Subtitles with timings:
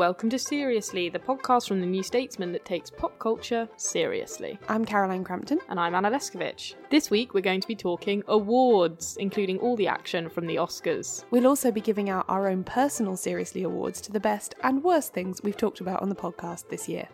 [0.00, 4.58] Welcome to Seriously, the podcast from the New Statesman that takes pop culture seriously.
[4.66, 5.58] I'm Caroline Crampton.
[5.68, 6.74] And I'm Anna Leszkiewicz.
[6.88, 11.24] This week we're going to be talking awards, including all the action from the Oscars.
[11.30, 15.12] We'll also be giving out our own personal Seriously Awards to the best and worst
[15.12, 17.06] things we've talked about on the podcast this year.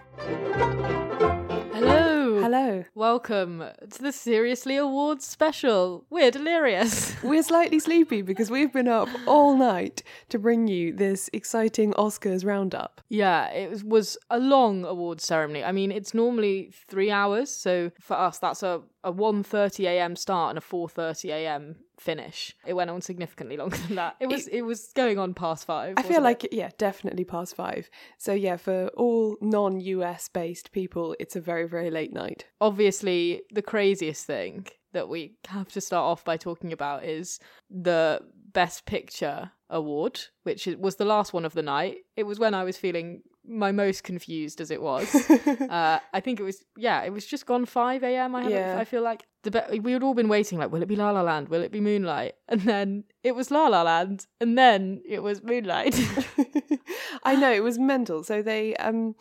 [2.49, 2.85] Hello!
[2.95, 6.05] Welcome to the Seriously Awards special.
[6.11, 7.13] We're delirious.
[7.25, 12.45] We're slightly sleepy because we've been up all night to bring you this exciting Oscars
[12.45, 13.01] roundup.
[13.09, 15.65] yeah, it was, was a long awards ceremony.
[15.65, 20.59] I mean, it's normally three hours, so for us that's a, a 1.30am start and
[20.59, 22.57] a 4.30am finish.
[22.67, 24.17] It went on significantly longer than that.
[24.21, 25.95] It was it, was going on past five.
[25.97, 26.23] I feel wasn't it?
[26.23, 27.89] like, yeah, definitely past five.
[28.19, 32.47] So, yeah, for all non US based people, it's a very, very late night.
[32.61, 37.39] obviously the craziest thing that we have to start off by talking about is
[37.71, 38.21] the
[38.53, 42.63] best picture award which was the last one of the night it was when i
[42.65, 45.15] was feeling my most confused as it was
[45.71, 48.77] uh, i think it was yeah it was just gone 5 a.m i Yeah.
[48.79, 51.11] i feel like the be- we had all been waiting like will it be la
[51.11, 55.01] la land will it be moonlight and then it was la la land and then
[55.09, 55.95] it was moonlight
[57.25, 58.23] I know it was mental.
[58.23, 59.15] So they um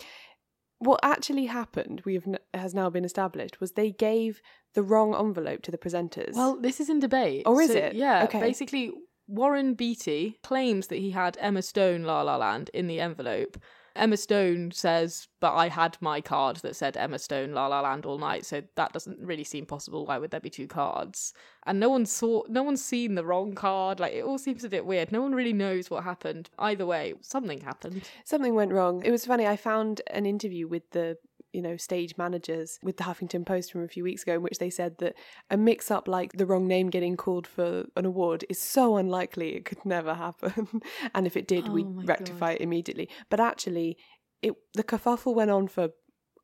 [0.80, 4.42] what actually happened, we have n- has now been established, was they gave
[4.74, 6.34] the wrong envelope to the presenters.
[6.36, 7.44] Well, this is in debate.
[7.48, 7.94] or is So, it?
[7.96, 8.26] Yeah.
[8.26, 8.40] Okay.
[8.42, 8.92] Basically,
[9.28, 13.58] Warren Beatty claims that he had Emma Stone La La Land in the envelope.
[13.96, 18.06] Emma Stone says, but I had my card that said Emma Stone La La Land
[18.06, 20.06] all night, so that doesn't really seem possible.
[20.06, 21.34] Why would there be two cards?
[21.66, 24.00] And no one saw, no one's seen the wrong card.
[24.00, 25.12] Like it all seems a bit weird.
[25.12, 26.50] No one really knows what happened.
[26.60, 28.04] Either way, something happened.
[28.26, 29.02] something went wrong.
[29.06, 29.48] It was funny.
[29.48, 31.18] I found an interview with the
[31.56, 34.60] you know stage managers with the Huffington Post from a few weeks ago, in which
[34.60, 35.16] they said that
[35.50, 39.66] a mix-up like the wrong name getting called for an award is so unlikely it
[39.66, 40.82] could never happen,
[41.16, 43.10] and if it did, Oh we'd my rectify it immediately.
[43.30, 43.98] But actually,
[44.42, 45.90] it the kerfuffle went on for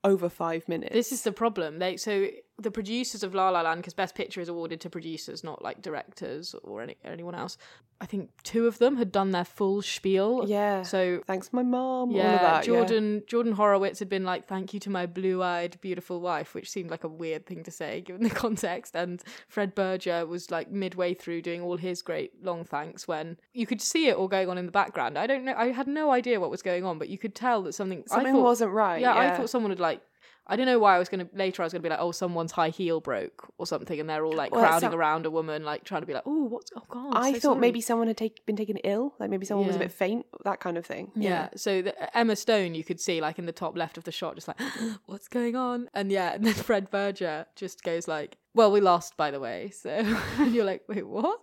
[0.03, 0.93] over five minutes.
[0.93, 1.79] This is the problem.
[1.79, 2.27] They so
[2.61, 5.81] the producers of La La Land, because Best Picture is awarded to producers, not like
[5.81, 7.57] directors or any, anyone else.
[7.99, 10.45] I think two of them had done their full spiel.
[10.47, 10.81] yeah.
[10.81, 12.09] So thanks, my mom.
[12.09, 12.67] all yeah, of that.
[12.67, 12.73] yeah.
[12.73, 16.89] Jordan Jordan Horowitz had been like, "Thank you to my blue-eyed, beautiful wife," which seemed
[16.89, 18.95] like a weird thing to say given the context.
[18.95, 23.67] And Fred Berger was like midway through doing all his great long thanks when you
[23.67, 25.17] could see it all going on in the background.
[25.17, 25.53] I don't know.
[25.55, 28.15] I had no idea what was going on, but you could tell that something I
[28.15, 28.99] Something thought- wasn't right.
[29.01, 30.01] yeah, I thought someone had like.
[30.47, 31.61] I don't know why I was gonna later.
[31.61, 34.33] I was gonna be like, oh, someone's high heel broke or something, and they're all
[34.35, 36.83] like Well, crowding sound- around a woman, like trying to be like, oh, what's oh
[36.89, 37.13] god.
[37.15, 39.75] I so thought sorry." maybe someone had take, been taken ill, like maybe someone was
[39.75, 41.11] a bit faint, that kind of thing.
[41.15, 41.49] Yeah.
[41.55, 44.35] So the, Emma Stone, you could see like in the top left of the shot,
[44.35, 44.59] just like,
[45.05, 45.89] what's going on?
[45.93, 49.69] And yeah, and then Fred Berger just goes like, well, we lost, by the way.
[49.71, 49.89] So
[50.37, 51.41] and you're like, wait, what?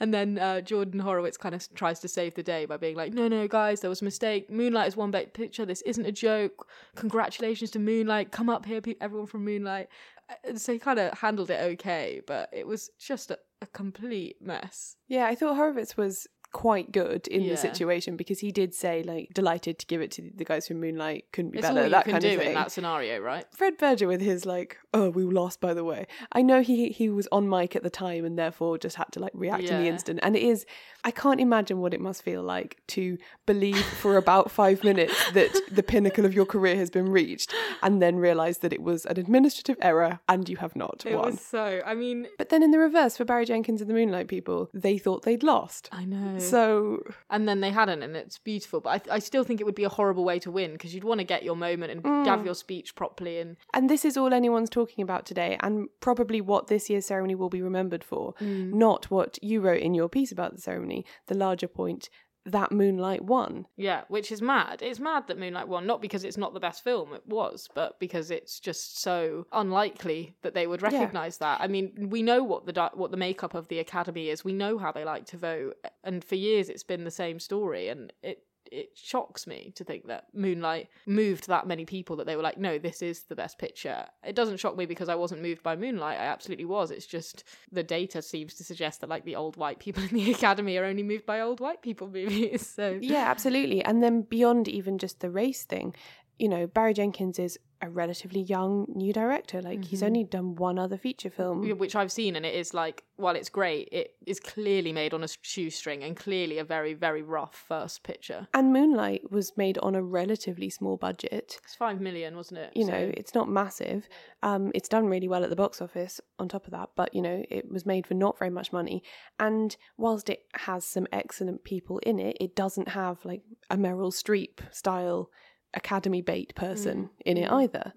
[0.00, 3.12] And then uh, Jordan Horowitz kind of tries to save the day by being like,
[3.14, 4.50] no, no, guys, there was a mistake.
[4.50, 5.64] Moonlight is one big picture.
[5.64, 6.68] This isn't a joke.
[6.96, 8.32] Congratulations to Moonlight.
[8.32, 9.88] Come up here, everyone from Moonlight.
[10.28, 14.36] Uh, So he kind of handled it okay, but it was just a, a complete
[14.42, 14.96] mess.
[15.08, 17.50] Yeah, I thought Horowitz was quite good in Yeah.
[17.50, 20.80] the situation because he did say like delighted to give it to the guys from
[20.80, 22.48] Moonlight couldn't be It's better all you that can kind do of thing.
[22.48, 23.44] in that scenario, right?
[23.52, 26.06] Fred Berger with his like oh we lost by the way.
[26.32, 29.20] I know he he was on mic at the time and therefore just had to
[29.20, 30.64] like react in the instant and it is
[31.06, 33.16] I can't imagine what it must feel like to
[33.46, 38.02] believe for about 5 minutes that the pinnacle of your career has been reached and
[38.02, 41.30] then realize that it was an administrative error and you have not It won.
[41.30, 41.80] was so.
[41.86, 44.98] I mean, But then in the reverse, for Barry Jenkins and the Moonlight people, they
[44.98, 45.88] thought they'd lost.
[45.92, 46.40] I know.
[46.40, 48.80] So and then they hadn't, and it's beautiful.
[48.80, 51.04] But I, I still think it would be a horrible way to win because you'd
[51.04, 52.26] want to get your moment and mm.
[52.26, 53.38] have your speech properly.
[53.38, 57.36] And And this is all anyone's talking about today, and probably what this year's ceremony
[57.36, 58.72] will be remembered for, mm.
[58.72, 60.95] not what you wrote in your piece about the ceremony.
[61.26, 62.08] The larger point
[62.46, 63.66] that Moonlight won.
[63.76, 64.80] yeah, which is mad.
[64.80, 67.98] It's mad that Moonlight won, not because it's not the best film, it was, but
[67.98, 71.60] because it's just so unlikely that they would recognize that.
[71.60, 74.44] I mean, we know what the what the makeup of the Academy is.
[74.44, 77.88] We know how they like to vote, and for years it's been the same story,
[77.88, 78.44] and it.
[78.72, 82.58] It shocks me to think that Moonlight moved that many people that they were like,
[82.58, 84.06] no, this is the best picture.
[84.24, 86.18] It doesn't shock me because I wasn't moved by Moonlight.
[86.18, 86.90] I absolutely was.
[86.90, 90.30] It's just the data seems to suggest that like the old white people in the
[90.30, 92.64] Academy are only moved by old white people movies.
[92.76, 93.82] So Yeah, absolutely.
[93.82, 95.94] And then beyond even just the race thing,
[96.38, 99.60] you know, Barry Jenkins is a relatively young new director.
[99.60, 101.76] Like he's only done one other feature film.
[101.78, 105.22] Which I've seen, and it is like, while it's great, it is clearly made on
[105.22, 108.48] a shoestring and clearly a very, very rough first picture.
[108.54, 111.60] And Moonlight was made on a relatively small budget.
[111.64, 112.72] It's five million, wasn't it?
[112.74, 114.08] You So- know, it's not massive.
[114.42, 117.20] Um, it's done really well at the box office on top of that, but you
[117.20, 119.02] know, it was made for not very much money.
[119.38, 124.12] And whilst it has some excellent people in it, it doesn't have like a Meryl
[124.14, 125.30] Streep style
[125.76, 127.62] Academy bait person mm, in it mm.
[127.62, 127.92] either.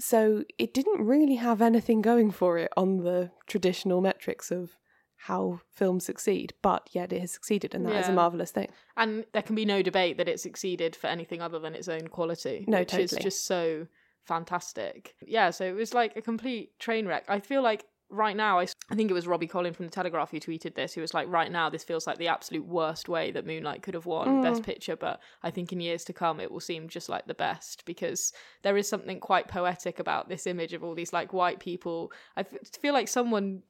[0.00, 4.76] So it didn't really have anything going for it on the traditional metrics of
[5.16, 8.68] how films succeed, but yet it has succeeded, and that is a marvelous thing.
[8.96, 12.08] and there can be no debate that it succeeded for anything other than its own
[12.08, 12.64] quality.
[12.66, 13.22] No, which is totally.
[13.22, 13.86] just so
[14.24, 15.14] fantastic.
[15.24, 17.24] Yeah, so it was like a complete train wreck.
[17.28, 20.38] I feel like right now, I think it was Robbie Collin from the Telegraph who
[20.38, 20.92] tweeted this.
[20.92, 23.94] Who was like, right now, this feels like the absolute worst way that Moonlight could
[23.94, 24.66] have won Best mm.
[24.66, 27.84] Picture, but I think in years to come, it will seem just like the best
[27.86, 28.32] because
[28.62, 32.12] there is something quite poetic about this image of all these like white people.
[32.36, 33.62] I f- feel like someone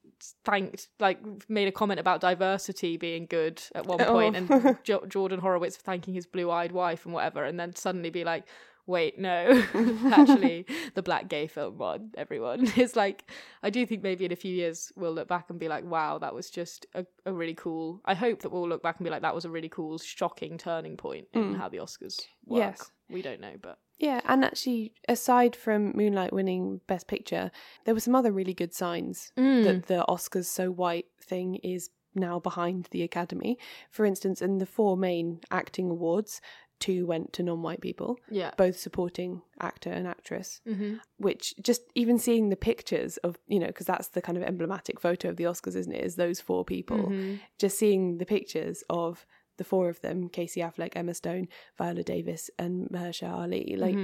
[0.44, 4.12] thanked like made a comment about diversity being good at one oh.
[4.12, 8.22] point and jo- Jordan Horowitz thanking his blue-eyed wife and whatever and then suddenly be
[8.22, 8.44] like
[8.86, 9.62] wait no.
[10.12, 12.70] Actually the black gay film won everyone.
[12.76, 13.30] It's like
[13.62, 16.18] I do think maybe in a few years we'll look back and be like wow
[16.18, 19.10] that was just a, a really cool I hope that we'll look back and be
[19.10, 21.56] like that was a really cool shocking turning point in mm.
[21.56, 22.58] how the Oscars work.
[22.58, 22.90] Yes.
[23.08, 27.50] we don't know but Yeah, and actually, aside from Moonlight winning Best Picture,
[27.84, 29.86] there were some other really good signs that mm.
[29.86, 33.58] the Oscars so white thing is now behind the Academy.
[33.90, 36.40] For instance, in the four main acting awards,
[36.82, 40.96] two went to non white people, yeah both supporting actor and actress, mm-hmm.
[41.16, 45.00] which just even seeing the pictures of, you know, because that's the kind of emblematic
[45.00, 46.04] photo of the Oscars, isn't it?
[46.04, 47.04] Is those four people.
[47.04, 47.36] Mm-hmm.
[47.58, 49.24] Just seeing the pictures of
[49.58, 51.48] the four of them Casey Affleck, Emma Stone,
[51.78, 53.76] Viola Davis, and Mahershala Ali.
[53.78, 53.96] Like,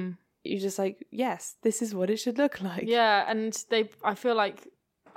[0.44, 2.84] you're just like, yes, this is what it should look like.
[2.86, 4.69] Yeah, and they, I feel like,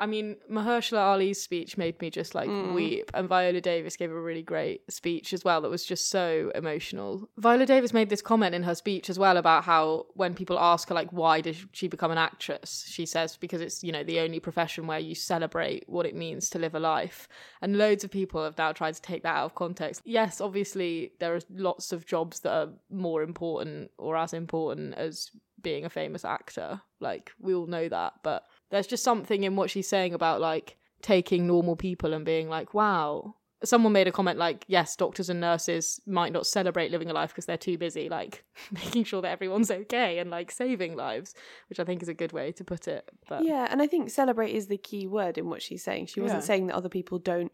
[0.01, 2.73] I mean, Mahershala Ali's speech made me just like Mm.
[2.73, 6.51] weep, and Viola Davis gave a really great speech as well that was just so
[6.55, 7.29] emotional.
[7.37, 10.89] Viola Davis made this comment in her speech as well about how when people ask
[10.89, 14.19] her like why did she become an actress, she says because it's you know the
[14.19, 17.27] only profession where you celebrate what it means to live a life,
[17.61, 20.01] and loads of people have now tried to take that out of context.
[20.03, 25.29] Yes, obviously there are lots of jobs that are more important or as important as
[25.61, 26.81] being a famous actor.
[26.99, 30.77] Like we all know that, but there's just something in what she's saying about like
[31.01, 33.35] taking normal people and being like, wow.
[33.63, 37.29] Someone made a comment like, yes, doctors and nurses might not celebrate living a life
[37.29, 41.35] because they're too busy, like making sure that everyone's okay and like saving lives,
[41.69, 43.07] which I think is a good way to put it.
[43.29, 46.07] But Yeah, and I think celebrate is the key word in what she's saying.
[46.07, 46.47] She wasn't Yeah.
[46.47, 47.51] saying that other people don't,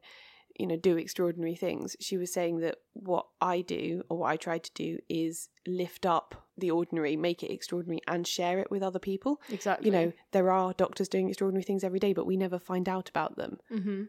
[0.57, 1.95] you know, do extraordinary things.
[1.99, 6.05] She was saying that what I do or what I try to do is lift
[6.05, 9.41] up the ordinary, make it extraordinary, and share it with other people.
[9.49, 9.87] exactly.
[9.87, 13.09] You know, there are doctors doing extraordinary things every day, but we never find out
[13.09, 13.59] about them.
[13.69, 14.03] hmm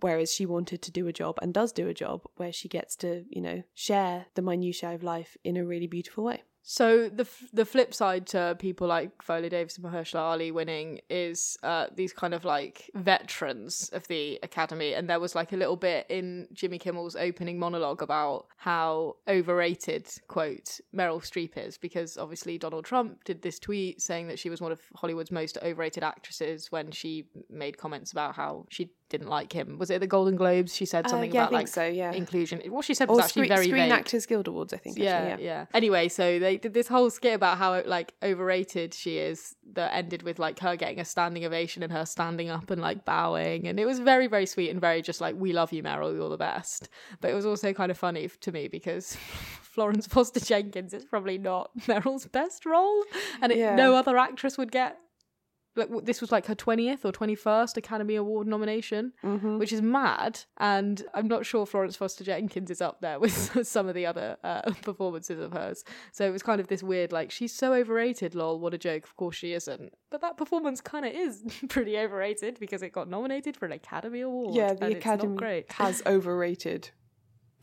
[0.00, 2.96] Whereas she wanted to do a job and does do a job where she gets
[2.96, 6.42] to, you know, share the minutiae of life in a really beautiful way.
[6.68, 10.98] So the f- the flip side to people like Viola Davis and Mahershala Ali winning
[11.08, 15.56] is uh, these kind of like veterans of the Academy, and there was like a
[15.56, 22.18] little bit in Jimmy Kimmel's opening monologue about how overrated quote Meryl Streep is because
[22.18, 26.02] obviously Donald Trump did this tweet saying that she was one of Hollywood's most overrated
[26.02, 29.78] actresses when she made comments about how she didn't like him.
[29.78, 30.74] Was it the Golden Globes?
[30.74, 32.12] She said Uh, something yeah, I about like so, yeah.
[32.12, 32.60] inclusion.
[32.68, 33.92] What she said was Or actually Screen, very Screen vague.
[33.92, 34.98] Actors Guild Awards, I think.
[34.98, 39.18] Yeah, actually, yeah, Anyway, so they did this whole skit about how like overrated she
[39.18, 42.80] is that ended with like her getting a standing ovation and her standing up and
[42.82, 45.82] like bowing, and it was very, very sweet and very just like we love you,
[45.82, 46.88] Meryl, you're the best.
[47.20, 49.16] But it was also kind of funny to me because
[49.62, 53.04] Florence Foster Jenkins is probably not Meryl's best role,
[53.40, 53.76] and it, Yeah.
[53.76, 54.98] no other actress would get
[56.02, 59.58] this was like her 20th or 21st Academy Award nomination, Mm-hmm.
[59.58, 60.40] which is mad.
[60.58, 64.36] And I'm not sure Florence Foster Jenkins is up there with some of the other
[64.42, 65.84] uh, performances of hers.
[66.12, 69.04] So it was kind of this weird, like, she's so overrated, lol, what a joke.
[69.04, 69.92] Of course she isn't.
[70.10, 74.20] But that performance kind of is pretty overrated because it got nominated for an Academy
[74.22, 74.54] Award.
[74.54, 75.72] Yeah, the and it's not Academy great.
[75.72, 76.90] has overrated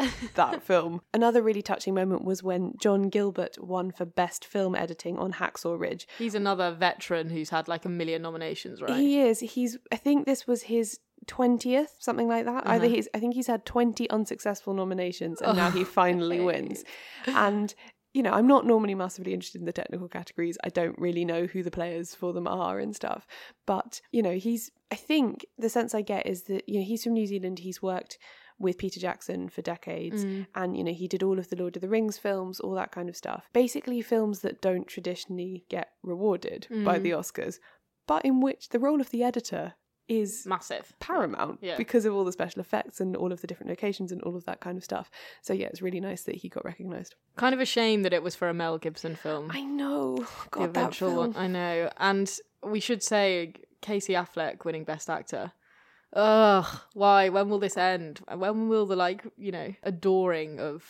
[0.35, 1.01] that film.
[1.13, 5.79] Another really touching moment was when John Gilbert won for Best Film Editing on Hacksaw
[5.79, 6.07] Ridge.
[6.17, 8.95] He's another veteran who's had like a million nominations, right?
[8.97, 9.39] He is.
[9.39, 9.77] He's.
[9.91, 12.67] I think this was his twentieth, something like that.
[12.67, 12.95] Either Uh-huh.
[12.95, 13.07] he's.
[13.13, 16.83] I think he's had twenty unsuccessful nominations, and now he finally wins.
[17.27, 17.73] And
[18.13, 20.57] you know, I'm not normally massively interested in the technical categories.
[20.63, 23.25] I don't really know who the players for them are and stuff.
[23.65, 24.69] But you know, he's.
[24.91, 27.59] I think the sense I get is that you know he's from New Zealand.
[27.59, 28.17] He's worked
[28.63, 30.47] with Peter Jackson for decades Mm.
[30.55, 32.91] and you know he did all of the Lord of the Rings films all that
[32.91, 37.03] kind of stuff basically films that don't traditionally get rewarded by Mm.
[37.03, 37.59] the Oscars
[38.07, 39.75] but in which the role of the editor
[40.09, 40.91] is Massive.
[40.99, 41.77] paramount Yeah.
[41.77, 44.43] because of all the special effects and all of the different locations and all of
[44.45, 45.09] that kind of stuff
[45.41, 48.21] so yeah it's really nice that he got recognized Kind of a shame that it
[48.21, 49.49] was for a Mel Gibson film.
[49.51, 51.35] I know the god that eventual film one.
[51.37, 51.89] I know.
[51.97, 52.29] And
[52.61, 55.51] we should say Casey Affleck winning Best Actor.
[56.13, 57.29] Ugh, why?
[57.29, 58.21] When will this end?
[58.33, 60.83] When will the like, you know, adoring of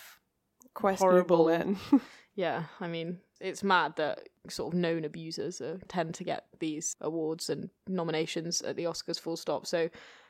[0.73, 1.77] questionable horrible- then
[2.35, 6.95] yeah, I mean, it's mad that sort of known abusers uh, tend to get these
[6.99, 9.65] awards and nominations at the Oscars full stop.
[9.65, 9.89] So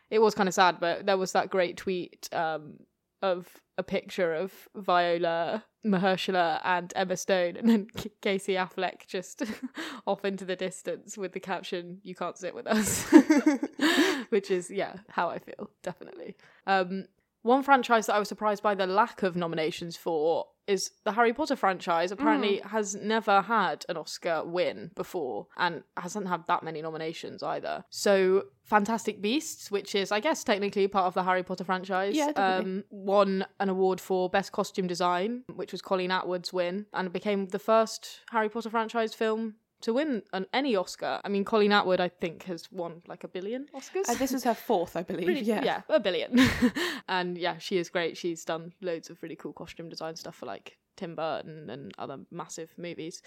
[0.10, 2.76] it was kind of sad, but there was that great tweet um,
[3.24, 9.42] of a picture of Viola Mahershala and Emma Stone, and then K- Casey Affleck just
[10.08, 13.06] off into the distance with the caption, "You can't sit with us,"
[14.30, 16.36] which is yeah how I feel definitely.
[16.68, 17.06] Um,
[17.42, 21.34] one franchise that I was surprised by the lack of nominations for is the Harry
[21.34, 22.12] Potter franchise.
[22.12, 27.84] Apparently, has never had an Oscar win before and hasn't had that many nominations either.
[27.90, 32.32] So, Fantastic Beasts, which is, I guess, technically part of the Harry Potter franchise, Yeah,
[32.36, 37.48] um, won an award for Best Costume Design, which was Colleen Atwood's win, and became
[37.48, 41.22] the first Harry Potter franchise film to win an, any Oscar.
[41.24, 44.10] I mean, Colleen Atwood, I think, has won like a billion Oscars.
[44.10, 46.40] Uh, this is her fourth I believe yeah yeah, a billion.
[47.08, 48.18] and yeah, she is great.
[48.18, 52.18] She's done loads of really cool costume design stuff for like Tim Burton and other
[52.32, 53.22] massive movies.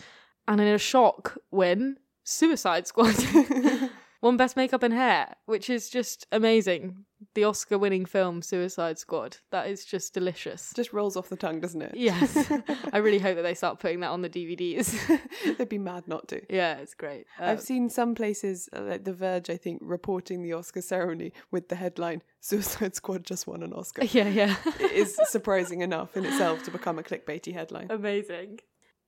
[0.49, 3.15] And in a shock win, Suicide Squad
[4.27, 7.05] won Best Makeup and Hair, which is just amazing.
[7.35, 9.39] The Oscar winning film Suicide Squad.
[9.51, 10.73] That is just delicious.
[10.77, 12.51] just rolls off the tongue doesn't it yes.
[12.93, 14.95] I really hope that they start putting that on the DVDs.
[15.57, 17.27] they'd be mad not to yeah, it's great.
[17.39, 21.33] I've Um, seen some places, uh, like The Verge, I think, reporting the Oscar ceremony
[21.51, 24.57] with the headline "Suicide Squad just won an Oscar." yeah, yeah.
[24.79, 27.87] it is surprising enough in itself to become a clickbaity headline.
[27.91, 28.59] Amazing.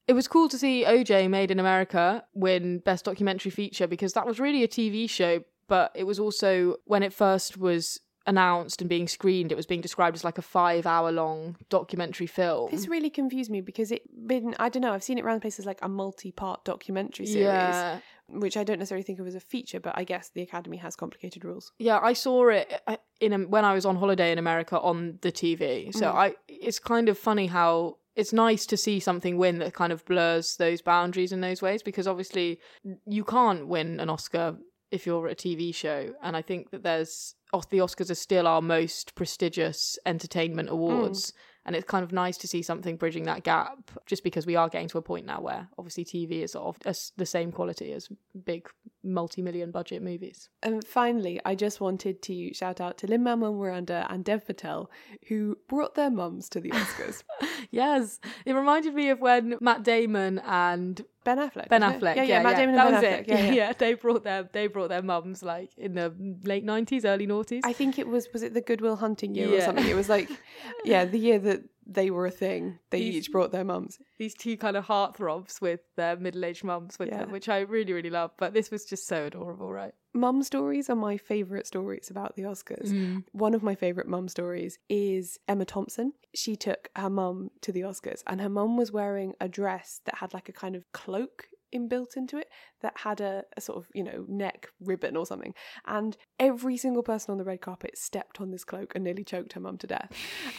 [0.09, 4.27] It was cool to see OJ Made in America win Best Documentary Feature because that
[4.27, 8.89] was really a TV show, but it was also when it first was announced and
[8.89, 12.71] being screened, it was being described as like a five hour long documentary film.
[12.71, 15.67] This really confused me because it been I don't know I've seen it around places
[15.67, 17.99] like a multi-part documentary series, yeah.
[18.29, 20.95] which I don't necessarily think of as a feature, but I guess the Academy has
[20.95, 21.73] complicated rules.
[21.79, 25.19] Yeah, I saw it uh, in a, when I was on holiday in America on
[25.23, 25.95] the TV.
[25.95, 29.93] So I, it's kind of funny how it's nice to see something win that kind
[29.93, 32.59] of blurs those boundaries in those ways because obviously
[33.07, 34.57] you can't win an Oscar
[34.91, 38.61] if you're a TV show, and I think that there's the Oscars are still our
[38.61, 40.75] most prestigious entertainment hmm.
[40.75, 41.33] awards.
[41.67, 44.69] And it's kind of nice to see something bridging that gap, just because we are
[44.69, 48.09] getting to a point now where obviously TV is sort of the same quality as
[48.45, 48.69] big
[49.03, 50.49] multi-million budget movies.
[50.63, 54.91] And finally, I just wanted to shout out to Lin Manuel Miranda and Dev Patel,
[55.29, 57.23] who brought their mums to the Oscars.
[57.71, 61.69] Yes, it reminded me of when Matt Damon and ben Affleck.
[61.69, 61.83] Ben?
[61.83, 63.29] Affleck, Yeah, yeah, Matt Damon that and was Ben Affleck.
[63.29, 63.29] it.
[63.29, 63.73] Yeah, yeah.
[63.77, 66.13] they brought their they brought their mums like in the
[66.45, 67.61] late nineties, early noughties.
[67.65, 69.87] I think it was was it the Goodwill Hunting year or something?
[69.87, 70.29] It was like
[70.85, 72.79] yeah, the year that they were a thing.
[72.91, 73.99] They These- each brought their mums.
[74.19, 77.19] These two kind of heartthrobs with their middle aged mums with Yeah.
[77.21, 78.33] them, which I really really love.
[78.37, 79.95] But this was just so adorable, right?
[80.13, 82.89] Mum stories are my favourite stories about the Oscars.
[82.91, 83.25] Mm.
[83.33, 86.13] One of my favourite mum stories is Emma Thompson.
[86.35, 90.17] She took her mum to the Oscars, and her mum was wearing a dress that
[90.17, 92.49] had like a kind of cloak inbuilt into it
[92.81, 95.53] that had a, a sort of, you know, neck ribbon or something.
[95.87, 99.53] And every single person on the red carpet stepped on this cloak and nearly choked
[99.53, 100.11] her mum to death.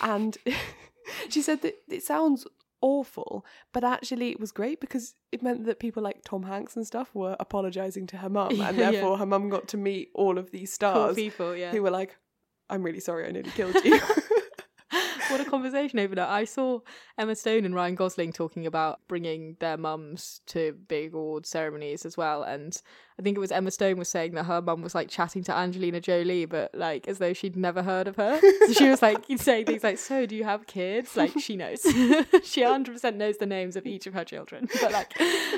[0.02, 0.38] And
[1.30, 2.46] she said that it sounds
[2.82, 6.86] awful, but actually it was great because it meant that people like Tom Hanks and
[6.88, 10.38] stuff were apologizing to her mum, and Yeah, therefore her mum got to meet all
[10.38, 11.72] of these Cool stars people, yeah.
[11.72, 12.18] who were like,
[12.70, 14.00] "I'm really sorry, I nearly killed you."
[15.30, 16.26] What a conversation opener.
[16.28, 16.80] I saw
[17.18, 22.18] Emma Stone and Ryan Gosling talking about bringing their mums to big award ceremonies as
[22.18, 22.44] well.
[22.44, 22.80] And
[23.20, 25.56] I think it was Emma Stone was saying that her mum was like chatting to
[25.56, 28.40] Angelina Jolie, but like as though she'd never heard of her.
[28.70, 31.16] So she was like saying things like, So, do you have kids?
[31.18, 31.82] Like, she knows.
[32.44, 34.68] she 100% knows the names of each of her children.
[34.82, 35.14] But like,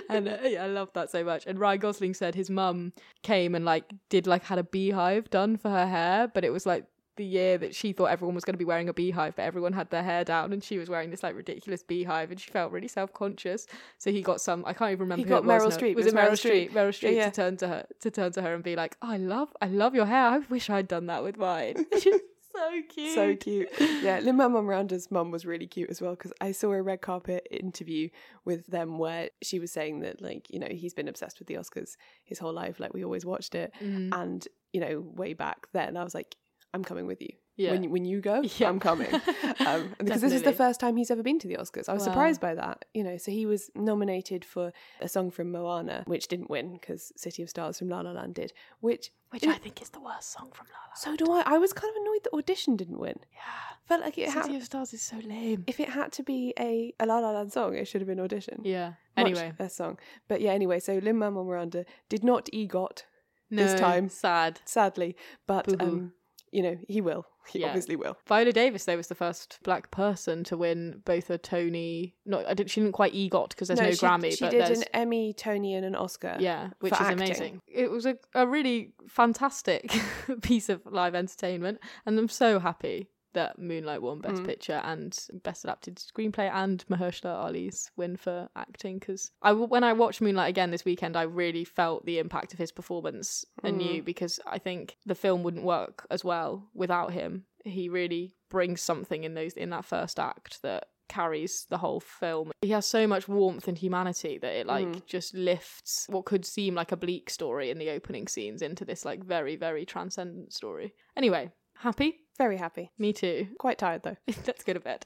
[0.10, 1.46] and uh, yeah, I love that so much.
[1.46, 5.58] And Ryan Gosling said his mum came and like did like had a beehive done
[5.58, 6.86] for her hair, but it was like
[7.18, 9.74] the year that she thought everyone was going to be wearing a beehive, but everyone
[9.74, 12.72] had their hair down, and she was wearing this like ridiculous beehive, and she felt
[12.72, 13.68] really self conscious.
[13.98, 14.64] So he got some.
[14.66, 15.18] I can't even remember.
[15.18, 15.72] He who got Meryl.
[15.72, 15.96] Streep.
[15.96, 16.72] Was It Meryl Streep?
[16.72, 17.30] Meryl Streep Yeah, yeah.
[17.30, 19.68] to turn to her to turn to her and be like, oh, "I love, I
[19.68, 20.26] love your hair.
[20.28, 22.16] I wish I'd done that with mine." She's
[22.54, 23.16] so cute.
[23.16, 23.70] so cute.
[24.04, 27.02] Yeah, Lin Manuel Miranda's mum was really cute as well because I saw a red
[27.02, 28.10] carpet interview
[28.46, 31.56] with them where she was saying that like you know he's been obsessed with the
[31.56, 34.10] Oscars his whole life, like we always watched it, Mm.
[34.14, 36.36] and you know way back then I was like,
[36.74, 37.30] I'm coming with you.
[37.58, 37.72] Yeah.
[37.72, 38.70] When, when you go, Yeah.
[38.70, 39.08] I'm coming.
[39.60, 41.88] Um, because this is the first time he's ever been to the Oscars.
[41.88, 42.14] I was Wow.
[42.14, 42.86] surprised by that.
[42.96, 47.12] You know, so he was nominated for a song from Moana, which didn't win because
[47.16, 50.32] City of Stars from La La Land did, which Which I think is the worst
[50.32, 50.96] song from La La.
[50.96, 51.44] so do I.
[51.46, 53.18] I was kind of annoyed that Audition didn't win.
[53.34, 53.42] Yeah.
[53.88, 55.64] Felt like it City of Stars is so lame.
[55.68, 58.20] if it had to be a, a La La Land song, it should have been
[58.20, 58.62] Audition.
[58.64, 58.94] Yeah.
[59.18, 60.00] Much Anyway, less song.
[60.28, 63.04] But yeah, anyway, so Lin Manuel Miranda did not EGOT,
[63.52, 64.10] no, this time.
[64.10, 64.62] sad.
[64.66, 66.14] sadly, but um,
[66.52, 67.26] you know he will.
[67.48, 67.68] He Yeah.
[67.70, 68.18] obviously will.
[68.28, 72.16] Viola Davis, though, was the first black person to win both a Tony.
[72.24, 72.70] No, I didn't.
[72.70, 74.38] She didn't quite EGOT because there's no, she, Grammy.
[74.38, 76.38] She but did there's, an Emmy, Tony, and an Oscar.
[76.40, 77.18] yeah, which is acting.
[77.20, 77.62] amazing.
[77.68, 79.92] It was a, a really fantastic
[80.44, 84.22] piece of live entertainment, and I'm so happy that Moonlight won Mm.
[84.24, 89.00] Best Picture and Best Adapted Screenplay, and Mahershala Ali's win for acting.
[89.00, 92.60] Because I, when I watched Moonlight again this weekend, I really felt the impact of
[92.60, 93.70] his performance Mm.
[93.70, 94.04] anew.
[94.04, 97.46] Because I think the film wouldn't work as well without him.
[97.64, 102.52] He really brings something in those in that first act that carries the whole film.
[102.62, 105.06] He has so much warmth and humanity that it like Mm.
[105.06, 109.04] just lifts what could seem like a bleak story in the opening scenes into this
[109.04, 110.94] like very very transcendent story.
[111.18, 112.22] Anyway, happy?
[112.42, 112.90] Very happy.
[112.98, 113.50] Me too.
[113.60, 114.18] Quite tired though.
[114.48, 115.06] Let's go to bed.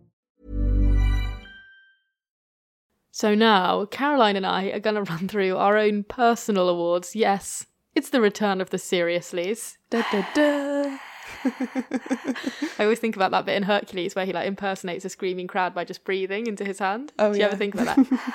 [3.11, 7.15] So now, Caroline and I are going to run through our own personal awards.
[7.15, 9.75] Yes, it's the return of the Seriouslys.
[9.89, 10.97] Da, da, da.
[11.43, 15.73] I always think about that bit in Hercules where he like impersonates a screaming crowd
[15.73, 17.11] by just breathing into his hand.
[17.19, 18.07] Oh, Do you ever think about that?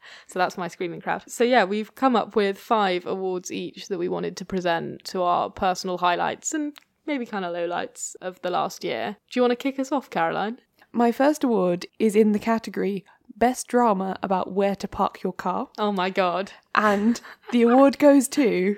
[0.28, 1.24] so that's my screaming crowd.
[1.28, 5.22] So yeah, we've come up with five awards each that we wanted to present to
[5.22, 9.16] our personal highlights and maybe kind of lowlights of the last year.
[9.30, 10.58] Do you want to kick us off, Caroline?
[10.92, 15.68] My first award is in the category Best Drama About Where to Park Your Car.
[15.78, 16.52] Oh my god.
[16.74, 17.20] And
[17.52, 18.76] the award goes to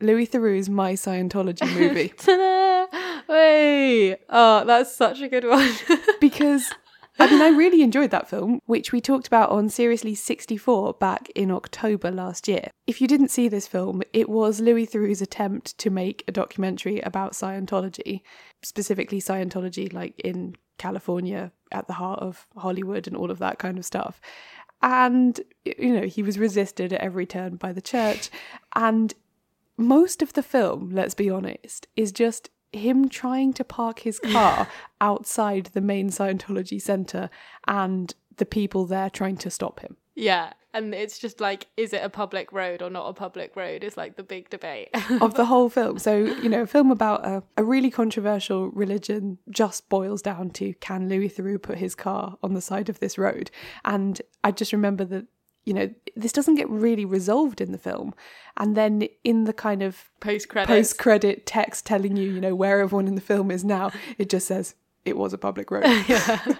[0.00, 2.08] Louis Theroux's My Scientology movie.
[2.16, 2.86] Ta-da!
[3.26, 4.16] Hey!
[4.28, 5.72] Oh, that's such a good one.
[6.20, 6.70] because
[7.20, 11.28] I mean, I really enjoyed that film, which we talked about on Seriously 64 back
[11.34, 12.70] in October last year.
[12.86, 16.98] If you didn't see this film, it was Louis Theroux's attempt to make a documentary
[17.00, 18.22] about Scientology,
[18.62, 23.76] specifically Scientology, like in California, at the heart of Hollywood and all of that kind
[23.76, 24.18] of stuff.
[24.80, 28.30] And, you know, he was resisted at every turn by the church.
[28.74, 29.12] And
[29.76, 34.68] most of the film, let's be honest, is just him trying to park his car
[35.00, 37.30] outside the main Scientology center
[37.66, 39.96] and the people there trying to stop him.
[40.14, 43.82] yeah, and it's just like, is it a public road or not a public road?
[43.82, 44.90] Is like the big debate.
[45.20, 45.98] Of the whole film.
[45.98, 50.72] So, you know, a film about a, a really controversial religion just boils down to
[50.74, 53.50] can Louis Theroux put his car on the side of this road?
[53.84, 55.26] And I just remember that,
[55.64, 58.14] you know, this doesn't get really resolved in the film.
[58.56, 60.68] And then in the kind of Post credits.
[60.68, 64.28] post credit text telling you, you know, where everyone in the film is now, it
[64.30, 65.84] just says it was a public road.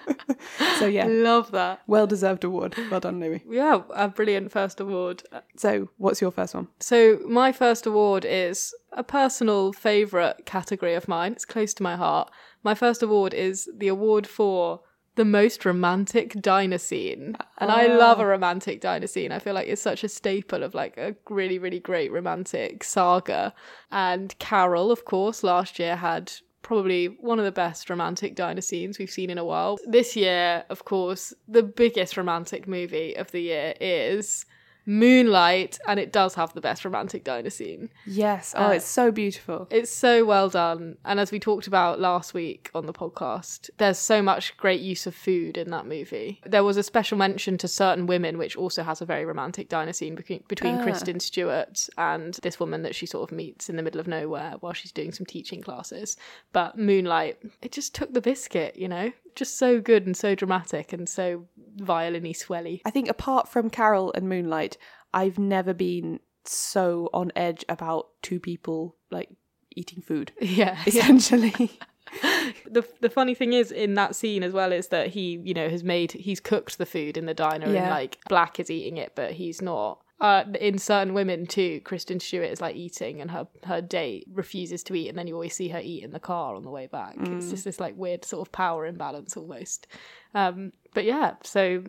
[0.79, 1.81] so yeah, Love that.
[1.87, 2.75] well deserved award.
[2.89, 3.43] Well done, Louis.
[3.49, 5.23] Yeah, a brilliant first award.
[5.57, 6.67] So what's your first one?
[6.79, 11.33] So, my first award is a personal favourite category of mine.
[11.33, 12.31] It's close to my heart.
[12.63, 14.81] My first award is the award for
[15.21, 17.37] the most romantic diner scene.
[17.59, 17.95] And I ah.
[17.95, 19.31] love a romantic diner scene.
[19.31, 23.53] I feel like it's such a staple of like a really, really great romantic saga.
[23.91, 28.97] And Carol, of course, last year had probably one of the best romantic diner scenes
[28.97, 29.77] we've seen in a while.
[29.85, 34.47] This year, of course, the biggest romantic movie of the year is
[34.85, 37.89] Moonlight, and it does have the best romantic diner scene.
[38.05, 38.53] Yes.
[38.57, 39.67] Oh, Uh, it's so beautiful.
[39.69, 40.97] It's so well done.
[41.05, 45.05] And as we talked about last week on the podcast, there's so much great use
[45.07, 46.41] of food in that movie.
[46.45, 49.93] There was a special mention to certain women, which also has a very romantic diner
[49.93, 50.83] scene between, between Ah.
[50.83, 54.55] Kristen Stewart and this woman that she sort of meets in the middle of nowhere
[54.59, 56.17] while she's doing some teaching classes.
[56.53, 59.11] But Moonlight, it just took the biscuit, you know?
[59.35, 61.45] Just so good and so dramatic and so
[61.77, 62.81] violin-y swelly.
[62.85, 64.77] I think apart from Carol and Moonlight,
[65.13, 69.29] I've never been so on edge about two people like
[69.75, 70.31] eating food.
[70.41, 70.77] Yeah.
[70.85, 71.71] Essentially.
[72.69, 75.69] the the funny thing is in that scene as well is that he you know
[75.69, 79.13] has made he's cooked the food in the diner and like Black is eating it
[79.15, 80.01] but he's not.
[80.21, 84.83] Uh, in certain women too, Kristen Stewart is like eating, and her her date refuses
[84.83, 86.85] to eat, and then you always see her eat in the car on the way
[86.85, 87.15] back.
[87.19, 89.87] It's just this like weird sort of power imbalance almost.
[90.35, 91.83] Um, but yeah, so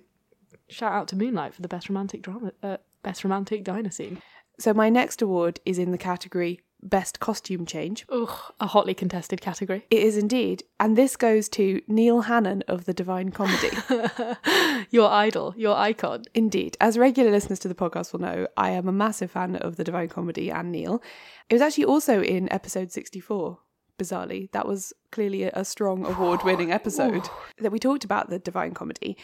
[0.68, 4.22] shout out to Moonlight for the best romantic drama, uh, best romantic diner scene.
[4.58, 8.04] so my next award is in the category Best Costume Change.
[8.10, 9.86] Ugh, a hotly contested category.
[9.90, 10.64] It is indeed.
[10.80, 13.70] And this goes to Neil Hannon of the Divine Comedy.
[14.90, 16.24] your idol, your icon.
[16.34, 16.76] Indeed.
[16.80, 19.84] As regular listeners to the podcast will know, I am a massive fan of the
[19.84, 21.02] Divine Comedy and Neil.
[21.48, 23.58] It was actually also in episode 64,
[23.98, 24.50] bizarrely.
[24.52, 29.16] That was clearly a, strong award winning episode that we talked about the Divine Comedy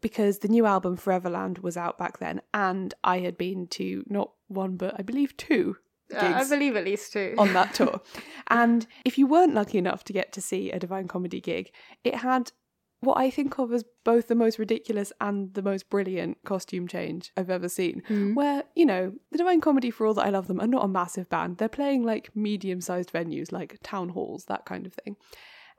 [0.00, 4.32] because the new album Foreverland was out back then and I had been to not
[4.48, 5.78] one but I believe two
[6.14, 7.34] Uh, I believe at least two.
[7.38, 8.00] on that tour.
[8.48, 11.70] And if you weren't lucky enough to get to see a Divine Comedy gig,
[12.04, 12.52] it had
[13.00, 17.32] what I think of as both the most ridiculous and the most brilliant costume change
[17.36, 18.02] I've ever seen.
[18.34, 20.88] Where, you know, the Divine Comedy, for all that I love them, are not a
[20.88, 21.56] massive band.
[21.58, 25.16] They're playing like medium sized venues, like town halls, that kind of thing.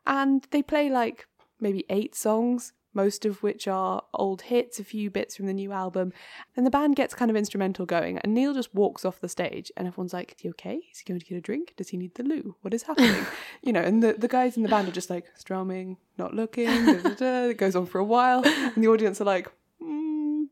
[0.07, 1.27] And they play like
[1.59, 5.71] maybe eight songs, most of which are old hits, a few bits from the new
[5.71, 6.13] album.
[6.55, 9.71] And the band gets kind of instrumental going, and Neil just walks off the stage,
[9.77, 10.79] and everyone's like, Is he okay?
[10.91, 11.73] Is he going to get a drink?
[11.77, 12.55] Does he need the loo?
[12.61, 13.25] What is happening?
[13.61, 16.67] you know, and the, the guys in the band are just like strumming, not looking,
[16.67, 17.43] da, da, da.
[17.49, 20.45] it goes on for a while, and the audience are like, mm,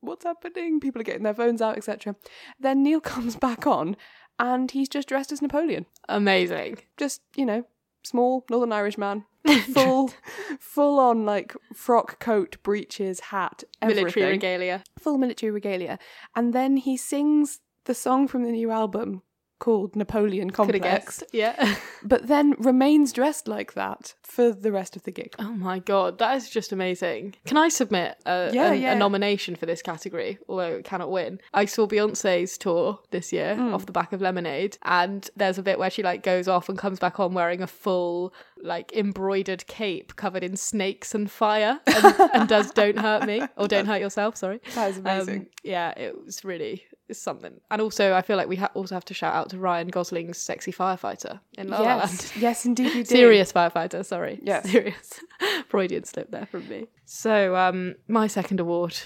[0.00, 0.80] what's happening?
[0.80, 2.16] People are getting their phones out, etc.
[2.58, 3.96] Then Neil comes back on
[4.38, 5.86] and he's just dressed as Napoleon.
[6.08, 6.78] Amazing.
[6.96, 7.64] Just, you know,
[8.02, 9.24] small Northern Irish man.
[9.72, 10.10] Full
[10.58, 14.04] full on like frock coat, breeches, hat, everything.
[14.04, 14.84] Military regalia.
[14.98, 15.98] Full military regalia.
[16.36, 19.22] And then he sings the song from the new album
[19.58, 20.82] called Napoleon Complex.
[20.82, 21.24] guessed.
[21.32, 21.76] Yeah.
[22.04, 25.34] But then remains dressed like that for the rest of the gig.
[25.40, 27.34] Oh my god, that is just amazing.
[27.44, 28.92] Can I submit a, Yeah, a, yeah.
[28.92, 31.40] a nomination for this category, although it cannot win?
[31.52, 33.74] I saw Beyonce's tour this year Hmm.
[33.74, 36.78] off the back of Lemonade, and there's a bit where she like goes off and
[36.78, 42.20] comes back on wearing a full like embroidered cape covered in snakes and fire, and,
[42.32, 45.40] and does "Don't Hurt Me" or "Don't Hurt Yourself." Sorry, That is amazing.
[45.40, 47.60] Um, yeah, it was really it's something.
[47.70, 50.38] And also, I feel like we ha- also have to shout out to Ryan Gosling's
[50.38, 52.10] sexy firefighter in La La Land.
[52.10, 53.14] yes, yes, indeed you do.
[53.16, 54.40] Serious firefighter, sorry.
[54.42, 54.62] Yeah.
[54.74, 55.20] Serious.
[55.68, 56.86] Freudian slip there from me.
[57.04, 58.96] So, um, my second award.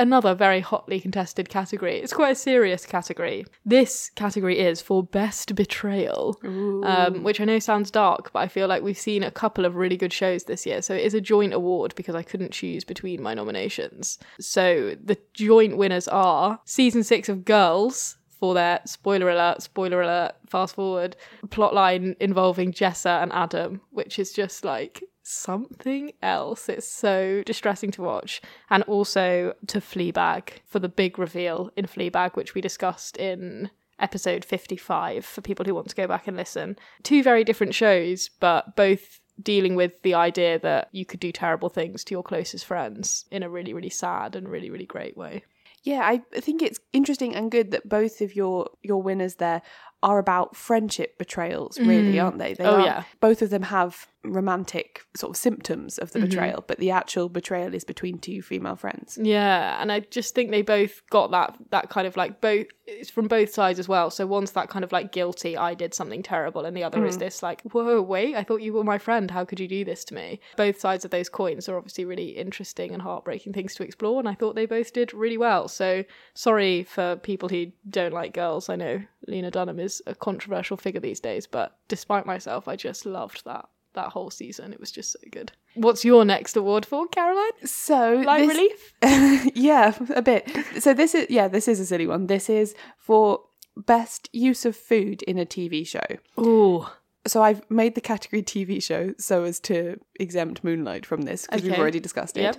[0.00, 1.98] Another very hotly contested category.
[1.98, 3.44] It's quite a serious category.
[3.66, 6.38] This category is for Best Betrayal,
[6.84, 9.76] um, which I know sounds dark, but I feel like we've seen a couple of
[9.76, 10.80] really good shows this year.
[10.80, 14.18] So it is a joint award because I couldn't choose between my nominations.
[14.40, 20.32] So the joint winners are season six of Girls, for their spoiler alert, spoiler alert,
[20.48, 21.14] fast forward
[21.48, 26.68] plotline involving Jessa and Adam, which is just like something else.
[26.68, 28.40] It's so distressing to watch.
[28.70, 34.44] And also to Fleabag for the big reveal in Fleabag, which we discussed in episode
[34.44, 36.76] 55 for people who want to go back and listen.
[37.02, 41.68] Two very different shows, but both dealing with the idea that you could do terrible
[41.68, 45.44] things to your closest friends in a really, really sad and really, really great way.
[45.82, 49.62] Yeah, I think it's interesting and good that both of your your winners there
[50.02, 52.24] are about friendship betrayals, really, mm.
[52.24, 52.54] aren't they?
[52.54, 53.02] they Oh, are- yeah.
[53.20, 56.28] Both of them have romantic sort of symptoms of the Mm-hmm.
[56.28, 59.18] betrayal, but the actual betrayal is between two female friends.
[59.20, 63.08] Yeah, and I just think they both got that that kind of like both it's
[63.08, 64.10] from both sides as well.
[64.10, 67.18] So one's that kind of like guilty, I did something terrible, and the other is
[67.18, 69.30] this like, whoa, wait, I thought you were my friend.
[69.30, 70.40] How could you do this to me?
[70.56, 74.28] Both sides of those coins are obviously really interesting and heartbreaking things to explore, and
[74.28, 75.68] I thought they both did really well.
[75.68, 76.04] So
[76.34, 78.68] sorry for people who don't like girls.
[78.68, 83.06] I know Lena Dunham is a controversial figure these days, but despite myself, I just
[83.06, 84.72] loved that that whole season.
[84.72, 85.52] It was just so good.
[85.74, 87.66] What's your next award for, Caroline?
[87.66, 88.56] So Light this-
[89.02, 89.52] relief?
[89.56, 90.48] yeah, a bit.
[90.78, 92.26] So this is yeah, this is a silly one.
[92.26, 93.40] This is for
[93.76, 96.00] best use of food in a TV show.
[96.38, 96.86] Ooh.
[97.26, 101.62] So I've made the category TV show so as to exempt Moonlight from this because
[101.62, 102.42] we've already discussed it.
[102.42, 102.56] Yep.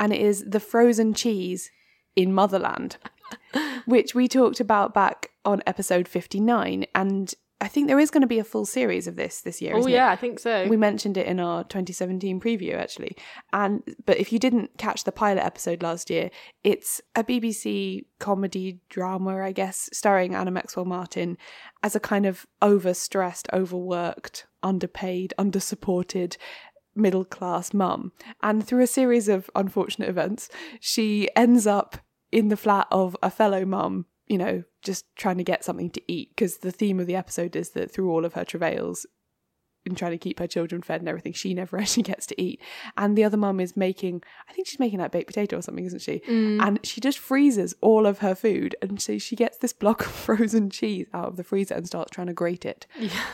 [0.00, 1.70] And it is the frozen cheese
[2.16, 2.96] in Motherland,
[3.86, 8.26] which we talked about back on episode 59 and I think there is going to
[8.26, 9.74] be a full series of this this year.
[9.76, 10.14] Oh yeah, it?
[10.14, 10.66] I think so.
[10.68, 13.16] We mentioned it in our 2017 preview actually.
[13.52, 16.30] And but if you didn't catch the pilot episode last year,
[16.64, 21.38] it's a BBC comedy drama, I guess, starring Anna Maxwell Martin
[21.84, 26.36] as a kind of overstressed, overworked, underpaid, undersupported
[26.96, 28.10] middle class mum.
[28.42, 30.48] And through a series of unfortunate events,
[30.80, 31.98] she ends up
[32.32, 36.02] in the flat of a fellow mum, you know, just trying to get something to
[36.08, 36.30] eat.
[36.30, 39.06] Because the theme of the episode is that through all of her travails,
[39.84, 42.60] in trying to keep her children fed and everything, she never actually gets to eat.
[42.96, 45.84] And the other mum is making, I think she's making like baked potato or something,
[45.84, 46.22] isn't she?
[46.28, 46.62] Mm.
[46.62, 48.76] And she just freezes all of her food.
[48.80, 52.12] And so she gets this block of frozen cheese out of the freezer and starts
[52.12, 52.86] trying to grate it.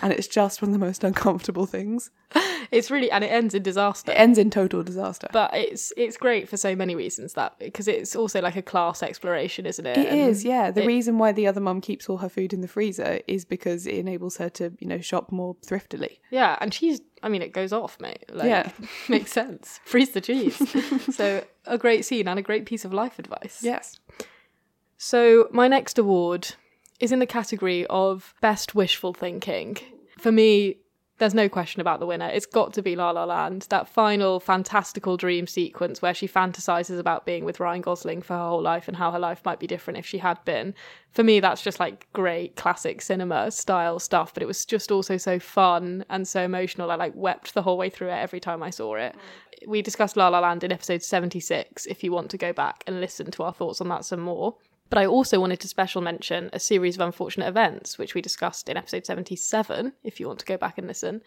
[0.02, 2.11] And it's just one of the most uncomfortable things.
[2.70, 4.12] It's really and it ends in disaster.
[4.12, 5.28] It ends in total disaster.
[5.33, 9.02] but it's it's great for so many reasons that because it's also like a class
[9.02, 9.96] exploration, isn't it?
[9.98, 10.70] It And is, yeah.
[10.70, 13.44] The it- reason why the other mum keeps all her food in the freezer is
[13.44, 16.20] because it enables her to, you know, shop more thriftily.
[16.31, 18.24] Yeah, and she's I mean, it goes off, mate.
[18.33, 18.70] Like, Yeah.
[19.09, 19.81] makes sense.
[19.85, 20.57] Freeze the cheese.
[21.16, 23.61] so a great scene and a great piece of life advice.
[23.62, 23.98] Yes.
[24.96, 26.54] So my next award
[27.00, 29.78] is in the category of best wishful thinking.
[30.18, 30.78] For me,
[31.18, 32.28] there's no question about the winner.
[32.28, 33.66] It's got to be La La Land.
[33.70, 38.48] That final fantastical dream sequence where she fantasizes about being with Ryan Gosling for her
[38.48, 40.74] whole life and how her life might be different if she had been.
[41.11, 45.16] For me, that's just like great classic cinema style stuff, but it was just also
[45.16, 46.90] so fun and so emotional.
[46.90, 49.16] I like wept the whole way through it every time I saw it.
[49.66, 53.00] We discussed La La Land in episode 76 if you want to go back and
[53.00, 54.57] listen to our thoughts on that some more.
[54.90, 58.68] But I also wanted to special mention a series of unfortunate events, which we discussed
[58.68, 61.22] in episode 77, if you want to go back and listen.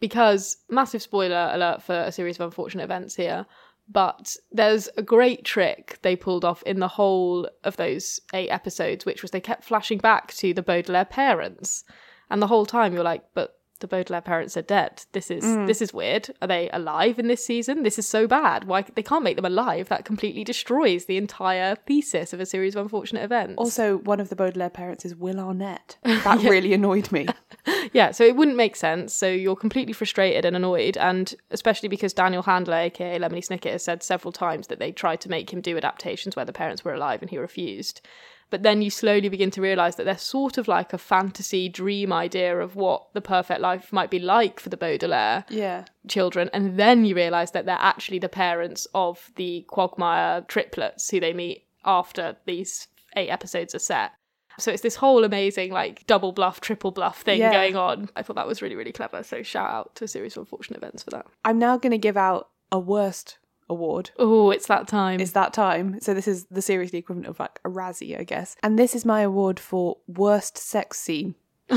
[0.00, 3.46] Because, massive spoiler alert for a series of unfortunate events here,
[3.88, 9.06] but there's a great trick they pulled off in the whole of those eight episodes,
[9.06, 11.84] which was they kept flashing back to the Baudelaire parents.
[12.28, 15.04] And the whole time you're like, but the Baudelaire parents are dead.
[15.12, 15.66] This is mm.
[15.66, 16.30] this is weird.
[16.40, 17.82] Are they alive in this season?
[17.82, 18.64] This is so bad.
[18.64, 19.88] Why they can't make them alive?
[19.88, 23.54] That completely destroys the entire thesis of a series of unfortunate events.
[23.58, 25.96] Also, one of the Baudelaire parents is Will Arnett.
[26.26, 27.28] That really annoyed me.
[27.92, 29.14] yeah, so it wouldn't make sense.
[29.14, 33.84] So you're completely frustrated and annoyed, and especially because Daniel Handler, aka Lemony Snicket, has
[33.84, 36.94] said several times that they tried to make him do adaptations where the parents were
[36.94, 38.00] alive and he refused.
[38.48, 42.12] But then you slowly begin to realize that they're sort of like a fantasy dream
[42.12, 45.84] idea of what the perfect life might be like for the Baudelaire Yeah.
[46.06, 46.48] children.
[46.52, 51.32] And then you realize that they're actually the parents of the Quagmire triplets who they
[51.32, 54.12] meet after these eight episodes are set.
[54.58, 57.50] So it's this whole amazing, like, double bluff, triple bluff thing Yeah.
[57.52, 58.08] going on.
[58.16, 59.22] I thought that was really, really clever.
[59.22, 61.26] So shout out to a series of unfortunate events for that.
[61.44, 64.10] I'm now going to give out a worst award.
[64.18, 65.20] Oh, it's that time.
[65.20, 66.00] It's that time.
[66.00, 68.56] So this is the seriously equivalent of like a Razzie, I guess.
[68.62, 71.34] And this is my award for worst sex scene.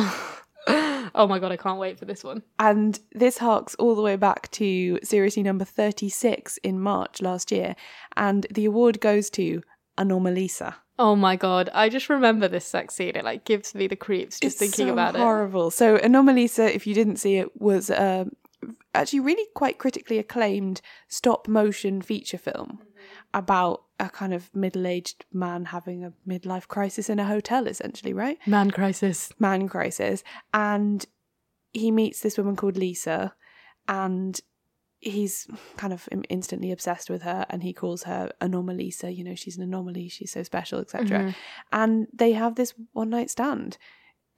[1.13, 2.43] oh my god, I can't wait for this one.
[2.59, 7.75] And this harks all the way back to seriously number 36 in March last year.
[8.15, 9.61] And the award goes to
[9.97, 10.75] Anomalisa.
[10.97, 13.15] Oh my god, I just remember this sex scene.
[13.15, 15.19] It like gives me the creeps just thinking so about it.
[15.19, 15.71] horrible.
[15.71, 18.31] So Anomalisa, if you didn't see it, was um
[18.93, 23.13] actually really quite critically acclaimed stop motion feature film mm-hmm.
[23.33, 28.13] about a kind of middle aged man having a midlife crisis in a hotel, essentially,
[28.13, 28.37] right?
[28.47, 29.31] Man crisis.
[29.39, 30.23] Man crisis.
[30.53, 31.05] And
[31.73, 33.33] he meets this woman called Lisa,
[33.87, 34.39] and
[35.01, 39.55] he's kind of instantly obsessed with her and he calls her anomalisa you know she's
[39.55, 41.29] an anomaly she's so special etc mm-hmm.
[41.71, 43.77] and they have this one night stand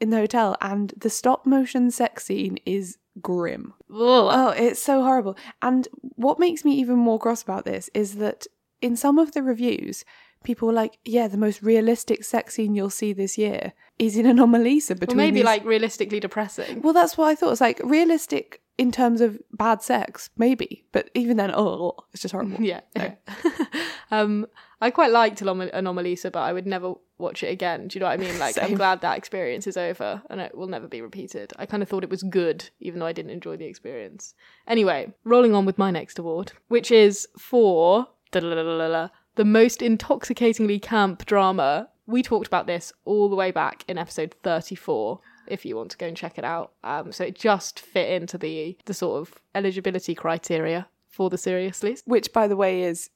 [0.01, 3.97] in the hotel and the stop motion sex scene is grim Ugh.
[3.99, 8.47] oh it's so horrible and what makes me even more cross about this is that
[8.81, 10.03] in some of the reviews
[10.43, 14.25] people were like yeah the most realistic sex scene you'll see this year is in
[14.25, 16.81] anomalisa between maybe these- like realistically depressing.
[16.81, 17.51] well, that's what I thought.
[17.51, 22.31] It's like realistic in terms of bad sex, maybe, but even then, oh, it's just
[22.31, 22.57] horrible.
[22.63, 22.81] Yeah.
[24.11, 24.47] um,
[24.81, 27.87] I quite liked Anom- Anomalisa, but I would never watch it again.
[27.87, 28.31] Do you know what I mean?
[28.39, 31.53] Like, I'm glad that experience is over and it will never be repeated.
[31.59, 34.33] I kind of thought it was good, even though I didn't enjoy the experience.
[34.67, 39.09] Anyway, rolling on with my next award, which is for the
[39.45, 41.89] most intoxicatingly camp drama.
[42.07, 45.97] We talked about this all the way back in episode 34 if you want to
[45.97, 46.71] go and check it out.
[46.83, 51.97] Um, so it just fit into the the sort of eligibility criteria for the seriously.
[52.05, 53.09] Which, by the way, is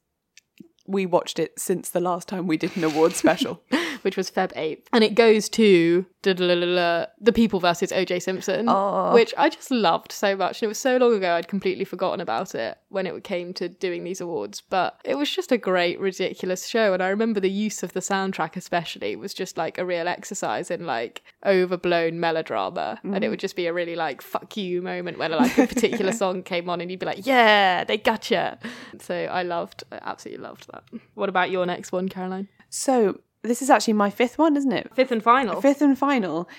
[0.88, 3.62] we watched it since the last time we did an award special.
[4.06, 4.84] which was Feb 8th.
[4.94, 9.14] And it goes to The People versus OJ Simpson, oh.
[9.14, 10.62] which I just loved so much.
[10.62, 13.70] And it was so long ago, I'd completely forgotten about it when it came to
[13.70, 14.62] doing these awards.
[14.62, 16.94] But it was just a great, ridiculous show.
[16.94, 20.72] And I remember the use of the soundtrack, especially, was just like a real exercise
[20.72, 23.00] in like overblown melodrama.
[23.04, 23.30] And it mm.
[23.32, 26.70] would just be a really like fuck you moment when like a particular song came
[26.70, 28.60] on and you'd be like, yeah, they gotcha.
[29.00, 30.84] So I loved, I absolutely loved that.
[31.14, 32.48] What about your next one, Caroline?
[32.70, 34.94] so, this is actually my fifth one, isn't it?
[34.96, 35.62] Fifth and final.
[35.62, 36.50] Fifth and final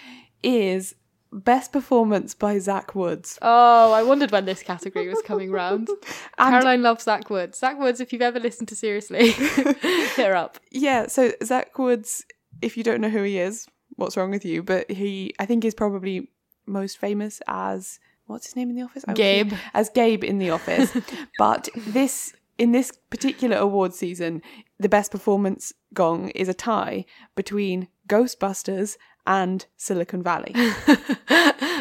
[0.42, 0.94] is
[1.32, 3.38] Best Performance by Zach Woods.
[3.42, 5.88] Oh, I wondered when this category was coming round.
[6.38, 7.58] Caroline loves Zach Woods.
[7.58, 10.58] Zach Woods, if you've ever listened to Seriously, hit her up.
[10.70, 12.24] Yeah, so Zach Woods,
[12.62, 14.62] if you don't know who he is, what's wrong with you?
[14.62, 16.30] But he, I think, is probably
[16.66, 19.04] most famous as what's his name in the office?
[19.06, 19.52] I Gabe.
[19.74, 20.96] As Gabe in the office.
[21.38, 24.42] but this in this particular award season,
[24.78, 30.54] the best performance gong is a tie between Ghostbusters and Silicon Valley.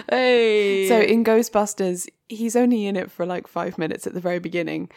[0.10, 0.88] Hey.
[0.88, 4.90] So in Ghostbusters, he's only in it for like five minutes at the very beginning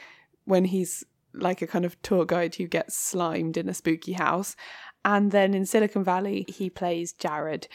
[0.45, 4.57] when he's like a kind of tour guide who gets slimed in a spooky house.
[5.05, 7.69] And then in Silicon Valley, he plays Jared.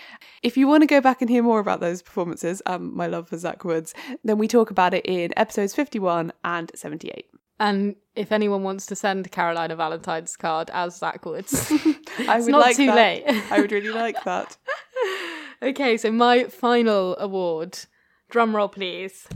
[0.44, 3.30] If you want to go back and hear more about those performances, um, my love
[3.30, 7.28] for Zach Woods, then we talk about it in episodes 51 and 78.
[7.60, 12.46] And if anyone wants to send Caroline a Valentine's card as Zach Woods, I It's
[12.46, 12.96] would not like too that.
[12.96, 13.24] late.
[13.52, 14.58] I would really like that.
[15.62, 17.80] okay, so my final award,
[18.30, 19.28] drum roll please,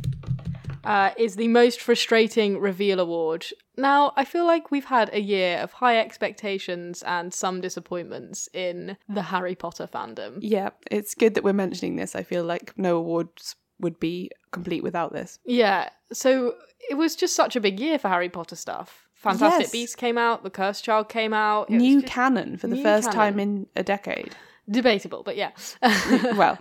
[0.84, 3.46] uh, is the most frustrating reveal award.
[3.78, 8.98] Now, I feel like we've had a year of high expectations and some disappointments in
[9.08, 10.38] the Harry Potter fandom.
[10.40, 12.16] Yeah, it's good that we're mentioning this.
[12.16, 15.40] I feel like no awards would be complete without this.
[15.46, 16.56] Yeah, so
[16.90, 19.08] it was just such a big year for Harry Potter stuff.
[19.16, 19.72] Fantastic Yes.
[19.72, 21.70] Beasts came out, The Cursed Child came out.
[21.70, 24.36] New canon for the first time in a decade.
[24.70, 25.52] debatable, but yeah.
[26.36, 26.60] well,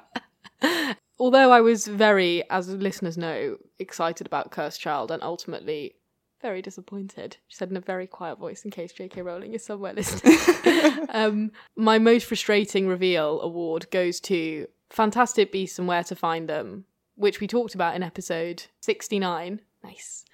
[1.19, 5.95] Although I was very, as listeners know, excited about Cursed Child and ultimately
[6.43, 7.39] very disappointed.
[7.49, 9.23] She said in a very quiet voice in case J.K.
[9.23, 11.09] Rowling is somewhere listening.
[11.11, 16.85] um, my most frustrating reveal award goes to Fantastic Beasts and Where to Find Them,
[17.17, 19.61] which we talked about in episode 69.
[19.83, 20.25] Nice.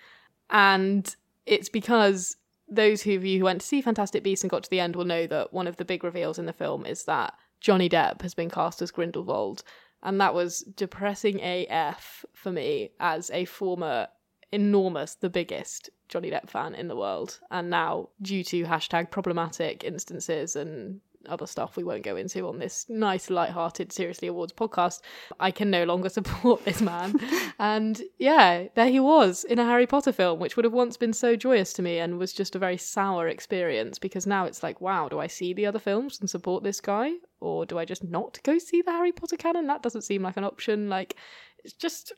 [0.50, 1.14] And
[1.46, 2.36] it's because
[2.68, 5.04] those of you who went to see Fantastic Beasts and got to the end will
[5.04, 8.34] know that one of the big reveals in the film is that Johnny Depp has
[8.34, 9.62] been cast as Grindelwald.
[10.02, 14.08] And that was depressing AF for me as a former
[14.50, 17.38] enormous, the biggest Johnny Depp fan in the world.
[17.50, 22.58] And now, due to hashtag problematic instances and other stuff we won't go into on
[22.58, 25.00] this nice, light-hearted, seriously awards podcast,
[25.40, 27.18] I can no longer support this man.
[27.58, 31.12] and yeah, there he was in a Harry Potter film, which would have once been
[31.12, 34.80] so joyous to me and was just a very sour experience because now it's like,
[34.80, 37.12] wow, do I see the other films and support this guy?
[37.40, 39.66] Or do I just not go see the Harry Potter canon?
[39.66, 40.88] That doesn't seem like an option.
[40.88, 41.16] Like,
[41.64, 42.12] it's just,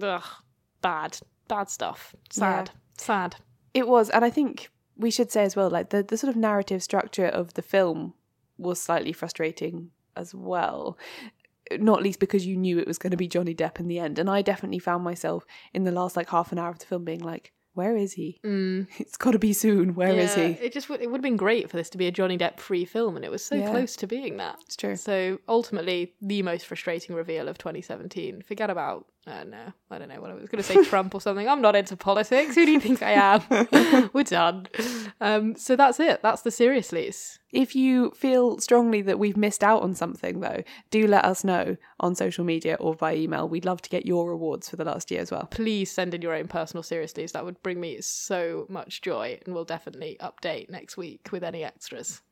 [0.00, 0.22] ugh,
[0.82, 2.14] bad, bad stuff.
[2.30, 2.80] Sad, Yeah.
[2.96, 3.36] sad.
[3.74, 6.36] It was, and I think we should say as well, like the, the sort of
[6.36, 8.14] narrative structure of the film
[8.58, 10.98] was slightly frustrating as well.
[11.78, 14.18] Not least because you knew it was going to be Johnny Depp in the end.
[14.18, 15.44] And I definitely found myself
[15.74, 18.40] in the last like half an hour of the film being like, where is he?
[18.44, 18.88] Mm.
[18.98, 19.94] It's got to be soon.
[19.94, 20.52] Where is Yeah, he?
[20.64, 22.58] It just would, it would have been great for this to be a Johnny Depp
[22.58, 23.68] free film, and it was so Yeah.
[23.70, 24.56] close to being that.
[24.64, 24.96] It's true.
[24.96, 28.42] So ultimately, the most frustrating reveal of 2017.
[28.42, 31.20] Forget about uh, no, I don't know what I was going to say, Trump or
[31.20, 31.46] something.
[31.46, 32.54] I'm not into politics.
[32.54, 34.10] Who do you think I am?
[34.14, 34.68] We're done.
[35.20, 36.22] Um, so that's it.
[36.22, 37.38] That's the seriously's.
[37.52, 41.76] If you feel strongly that we've missed out on something, though, do let us know
[42.00, 43.48] on social media or by email.
[43.48, 45.46] We'd love to get your awards for the last year as well.
[45.50, 47.32] Please send in your own personal seriously's.
[47.32, 51.64] That would bring me so much joy, and we'll definitely update next week with any
[51.64, 52.22] extras.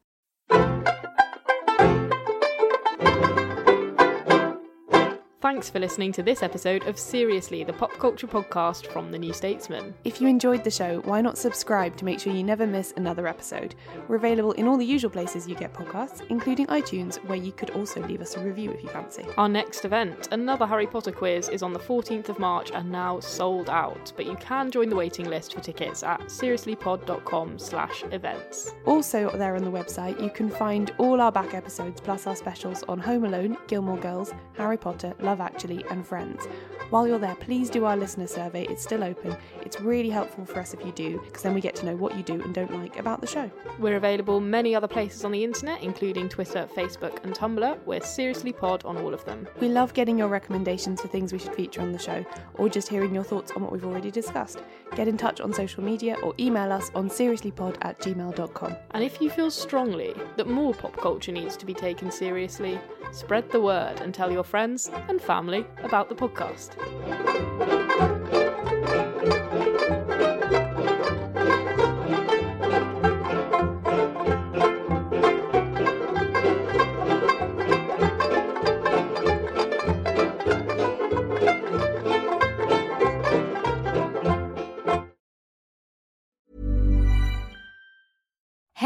[5.47, 9.32] Thanks for listening to this episode of Seriously, the pop culture podcast from The New
[9.32, 9.94] Statesman.
[10.03, 13.28] If you enjoyed the show, why not subscribe to make sure you never miss another
[13.28, 13.76] episode?
[14.09, 17.70] We're available in all the usual places you get podcasts, including iTunes, where you could
[17.70, 19.24] also leave us a review if you fancy.
[19.38, 23.20] Our next event, another Harry Potter quiz, is on the 14th of March and now
[23.20, 28.74] sold out, but you can join the waiting list for tickets at seriouslypod.com slash events.
[28.84, 32.82] Also, there on the website, you can find all our back episodes plus our specials
[32.88, 36.47] on Home Alone, Gilmore Girls, Harry Potter, Love Actually, and Friends.
[36.89, 38.64] While you're there, please do our listener survey.
[38.70, 39.37] It's still open.
[39.61, 42.16] It's really helpful for us if you do, because then we get to know what
[42.16, 43.51] you do and don't like about the show.
[43.78, 47.78] We're available many other places on the internet, including Twitter, Facebook, and Tumblr.
[47.84, 49.47] We're Seriously Pod on all of them.
[49.61, 52.24] We love getting your recommendations for things we should feature on the show,
[52.55, 54.62] or just hearing your thoughts on what we've already discussed.
[54.95, 58.76] Get in touch on social media or email us on seriouslypod at gmail.com.
[58.93, 62.78] And if you feel strongly that more pop culture needs to be taken seriously,
[63.12, 66.76] spread the word and tell your friends and family about the podcast.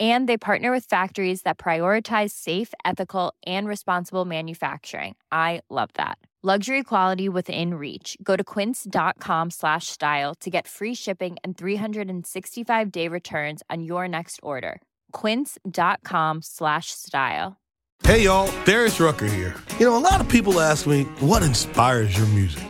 [0.00, 5.16] And they partner with factories that prioritize safe, ethical, and responsible manufacturing.
[5.30, 6.16] I love that.
[6.42, 8.16] Luxury quality within reach.
[8.22, 14.08] Go to quince.com slash style to get free shipping and 365 day returns on your
[14.08, 14.80] next order.
[15.12, 17.58] Quince.com slash style.
[18.02, 19.54] Hey y'all, Darius Rucker here.
[19.78, 22.69] You know, a lot of people ask me, what inspires your music?